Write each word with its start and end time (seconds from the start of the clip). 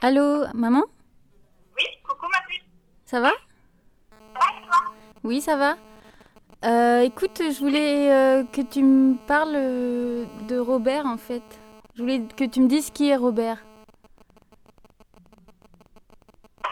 Allô, 0.00 0.46
maman? 0.54 0.84
Oui, 1.76 1.84
coucou 2.06 2.28
ma. 2.28 2.38
Ça 3.04 3.20
va? 3.20 3.30
Ouais, 3.30 4.62
toi 4.64 4.94
Oui, 5.24 5.40
ça 5.40 5.56
va. 5.56 5.76
Euh, 6.64 7.00
écoute, 7.02 7.38
je 7.38 7.58
voulais 7.58 8.12
euh, 8.12 8.44
que 8.44 8.60
tu 8.60 8.82
me 8.82 9.16
parles 9.26 9.54
euh, 9.56 10.24
de 10.48 10.58
Robert 10.58 11.06
en 11.06 11.16
fait. 11.16 11.42
Je 11.94 12.02
voulais 12.02 12.20
que 12.36 12.44
tu 12.44 12.60
me 12.60 12.68
dises 12.68 12.90
qui 12.90 13.08
est 13.08 13.16
Robert. 13.16 13.58
Ah, 16.64 16.70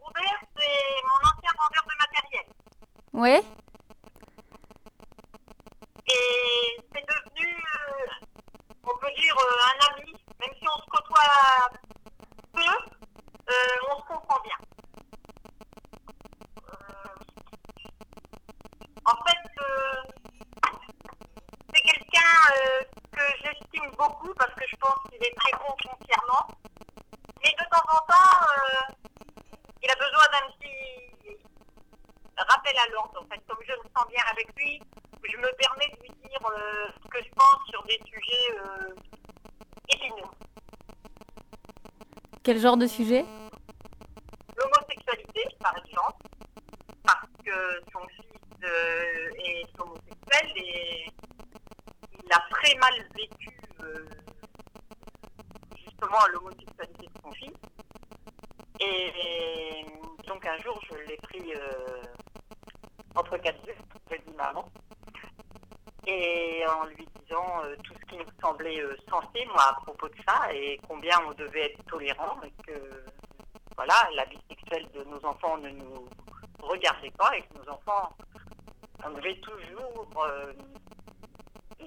Robert, 0.00 0.40
c'est 0.56 1.02
mon 1.08 1.20
ancien 1.28 1.52
vendeur 1.56 1.84
de 1.84 1.94
matériel. 2.04 2.46
Ouais 3.14 3.42
Et 6.06 6.82
c'est 6.92 7.04
devenu, 7.06 7.54
euh, 7.54 8.06
on 8.84 8.98
peut 8.98 9.12
dire, 9.16 9.36
euh, 9.38 9.70
un 9.70 9.96
ami. 9.96 10.12
Même 10.40 10.54
si 10.58 10.66
on 10.68 10.78
se 10.82 10.86
côtoie 10.90 11.70
peu, 12.52 12.60
euh, 12.60 13.90
on 13.90 13.96
se 14.00 14.06
comprend 14.06 14.40
bien. 14.42 14.56
Euh, 16.68 17.14
en 19.04 19.16
fait, 19.24 19.44
euh, 19.60 20.02
c'est 21.72 21.80
quelqu'un 21.82 22.34
euh, 22.52 22.82
que 23.12 23.22
j'estime 23.42 23.90
beaucoup 24.02 24.34
parce 24.34 24.54
que 24.54 24.66
je 24.68 24.76
pense 24.76 24.98
qu'il 25.08 25.22
est 25.22 25.34
très 25.36 25.52
bon 25.58 25.74
foncièrement. 25.82 26.48
Et 27.44 27.50
de 27.50 27.64
temps 27.70 27.86
en 27.86 28.00
temps, 28.06 28.34
euh, 28.42 28.94
il 29.82 29.90
a 29.90 29.94
besoin 29.94 30.24
d'un 30.32 30.46
petit 30.52 31.38
rappel 32.36 32.76
à 32.78 32.90
l'ordre. 32.92 33.22
En 33.22 33.26
fait, 33.26 33.40
comme 33.46 33.58
je 33.66 33.72
me 33.72 33.88
sens 33.96 34.06
bien 34.08 34.22
avec 34.30 34.48
lui, 34.56 34.80
je 35.30 35.36
me 35.36 35.52
permets 35.56 35.88
de 35.94 36.02
lui 36.02 36.10
dire 36.28 36.40
euh, 36.50 36.88
ce 37.02 37.08
que 37.08 37.18
je 37.22 37.30
pense 37.30 37.68
sur 37.68 37.82
des 37.84 38.00
sujets 38.04 38.58
euh, 38.58 38.94
épineux. 39.88 40.30
Quel 42.42 42.58
genre 42.58 42.76
de 42.76 42.86
sujet? 42.86 43.24
L'homosexualité, 44.56 45.46
par 45.60 45.74
exemple, 45.78 46.26
parce 47.04 47.30
que 47.44 47.82
son 47.92 48.06
fils 48.08 48.64
euh, 48.64 49.30
est 49.44 49.80
homosexuel 49.80 50.52
et 50.56 51.06
il 52.24 52.32
a 52.32 52.40
très 52.50 52.74
mal 52.76 53.08
vécu 53.14 53.61
euh, 53.82 54.06
justement 55.76 56.18
l'homosexualité 56.32 57.06
de 57.06 57.20
son 57.22 57.30
fils. 57.32 57.52
Et 58.80 59.84
donc 60.26 60.44
un 60.46 60.58
jour, 60.58 60.80
je 60.90 60.96
l'ai 61.08 61.16
pris 61.18 61.54
euh, 61.54 62.02
entre 63.14 63.36
quatre 63.38 63.64
yeux, 63.66 63.74
je 64.10 64.16
dis 64.16 64.36
maman, 64.36 64.68
et 66.06 66.64
en 66.66 66.84
lui 66.86 67.06
disant 67.20 67.62
euh, 67.64 67.76
tout 67.84 67.94
ce 67.94 68.06
qui 68.06 68.16
nous 68.16 68.40
semblait 68.40 68.82
sensé, 69.08 69.44
moi, 69.46 69.68
à 69.68 69.74
propos 69.82 70.08
de 70.08 70.16
ça, 70.26 70.52
et 70.52 70.80
combien 70.88 71.18
on 71.26 71.32
devait 71.32 71.66
être 71.72 71.84
tolérant, 71.84 72.40
et 72.42 72.52
que 72.66 73.04
voilà, 73.76 73.94
la 74.14 74.24
vie 74.26 74.40
sexuelle 74.48 74.88
de 74.94 75.04
nos 75.04 75.24
enfants 75.24 75.58
ne 75.58 75.70
nous 75.70 76.08
regardait 76.60 77.12
pas, 77.12 77.36
et 77.36 77.42
que 77.42 77.58
nos 77.58 77.68
enfants, 77.72 78.16
on 79.04 79.10
devait 79.10 79.38
toujours 79.40 80.08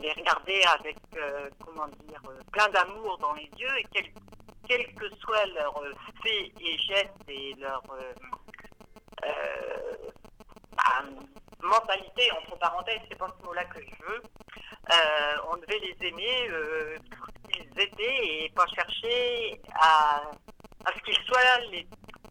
les 0.02 0.12
regarder 0.14 0.62
avec, 0.80 0.98
euh, 1.16 1.50
comment 1.64 1.88
dire, 1.88 2.22
euh, 2.28 2.40
plein 2.52 2.68
d'amour 2.70 3.18
dans 3.20 3.34
les 3.34 3.50
yeux, 3.58 3.78
et 3.80 3.86
quel, 3.94 4.06
quel 4.68 4.96
que 4.96 5.10
soit 5.18 5.46
leur 5.48 5.78
euh, 5.78 5.94
fait 6.24 6.52
et 6.60 6.78
geste 6.78 7.14
et 7.28 7.54
leur 7.60 7.82
euh, 7.92 8.14
bah, 10.76 11.04
mentalité, 11.62 12.32
entre 12.32 12.58
parenthèses, 12.60 13.02
c'est 13.10 13.18
pas 13.18 13.34
ce 13.40 13.46
mot-là 13.46 13.66
que 13.66 13.80
je 13.82 14.06
veux, 14.06 14.22
on 15.52 15.58
devait 15.58 15.80
les 15.80 16.08
aimer 16.08 16.50
pour 17.18 17.28
ce 17.28 17.82
étaient 17.82 18.46
et 18.46 18.52
pas 18.56 18.68
chercher 18.68 19.60
à, 19.74 20.22
à 20.86 20.94
ce 20.94 21.00
qu'ils 21.04 21.26
soient 21.26 21.60
les, 21.72 21.88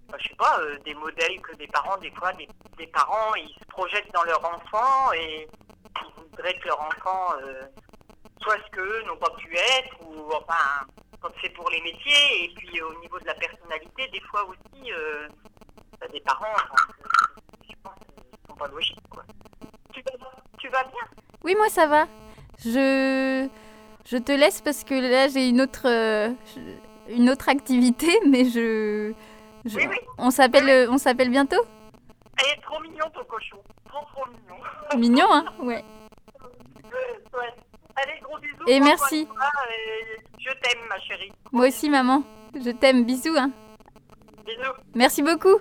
bah, 0.09 0.17
je 0.21 0.29
sais 0.29 0.37
pas, 0.37 0.61
des 0.85 0.95
modèles 0.95 1.41
que 1.41 1.57
des 1.57 1.67
parents, 1.67 1.97
des 1.99 2.13
fois, 2.13 2.33
des, 2.35 2.49
des 2.79 2.87
parents, 2.87 3.35
ils 3.35 3.49
se 3.49 3.65
projettent 3.69 4.13
dans 4.13 4.23
leur 4.23 4.45
enfant 4.45 5.13
et 5.15 5.49
voudraient 6.45 6.59
que 6.61 6.69
leur 6.69 6.81
enfant 6.81 7.35
euh, 7.43 7.63
soit 8.43 8.57
ce 8.67 8.71
qu'eux 8.71 9.03
n'ont 9.07 9.17
pas 9.17 9.31
pu 9.39 9.55
être, 9.57 9.97
ou 10.07 10.31
enfin, 10.33 10.87
quand 11.21 11.31
c'est 11.43 11.51
pour 11.51 11.71
les 11.71 11.81
métiers, 11.83 12.45
et 12.45 12.49
puis 12.55 12.81
euh, 12.81 12.89
au 12.89 13.01
niveau 13.01 13.19
de 13.19 13.27
la 13.27 13.35
personnalité, 13.35 14.09
des 14.13 14.21
fois 14.23 14.45
aussi, 14.45 14.93
euh, 14.93 15.29
t'as 16.01 16.09
des 16.09 16.21
parents, 16.21 16.45
enfin, 16.55 16.93
je 17.69 17.75
pense, 17.83 17.95
qu'ils 18.15 18.49
sont 18.49 18.57
pas 18.57 18.69
logiques, 18.69 19.09
quoi. 19.11 19.25
Tu 19.93 20.03
vas, 20.03 20.13
tu 20.59 20.69
vas 20.69 20.83
bien? 20.85 21.01
Oui, 21.45 21.55
moi 21.57 21.69
ça 21.69 21.87
va. 21.87 22.07
Je 22.65 23.49
je 24.07 24.17
te 24.19 24.33
laisse 24.33 24.61
parce 24.61 24.85
que 24.85 24.95
là 24.95 25.29
j'ai 25.29 25.49
une 25.49 25.61
autre 25.61 25.87
euh, 25.89 26.31
une 27.09 27.31
autre 27.31 27.49
activité, 27.49 28.09
mais 28.29 28.45
je, 28.45 29.13
je- 29.65 29.77
Oui, 29.77 29.87
oui. 29.89 29.99
on 30.19 30.31
s'appelle 30.31 30.89
on 30.91 30.99
s'appelle 30.99 31.31
bientôt? 31.31 31.63
Elle 32.39 32.59
est 32.59 32.63
trop 32.63 32.81
mignon, 32.81 33.09
ton 33.15 33.25
cochon. 33.25 33.59
Trop, 33.89 34.05
trop 34.13 34.25
mignon. 34.31 34.57
Mignon, 34.99 35.27
hein? 35.33 35.45
Ouais. 35.61 35.85
Euh, 36.35 37.39
ouais. 37.39 37.55
Allez, 37.97 38.19
gros 38.23 38.39
bisous. 38.39 38.54
Et 38.67 38.81
merci. 38.81 39.23
et 39.23 40.21
je 40.39 40.51
t'aime, 40.51 40.81
ma 40.89 40.99
chérie. 41.01 41.33
Moi 41.53 41.69
aussi, 41.69 41.89
maman. 41.91 42.23
Je 42.55 42.71
t'aime. 42.71 43.05
Bisous, 43.05 43.37
hein. 43.37 43.51
Bisous. 44.47 44.73
Merci 44.95 45.23
beaucoup. 45.23 45.59